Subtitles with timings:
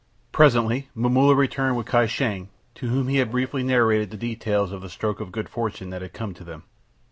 [0.31, 4.81] Presently Momulla returned with Kai Shang, to whom he had briefly narrated the details of
[4.81, 6.63] the stroke of good fortune that had come to them.